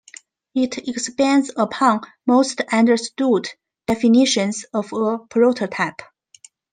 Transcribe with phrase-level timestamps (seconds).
[0.55, 3.47] It expands upon most understood
[3.85, 6.01] definitions of a prototype.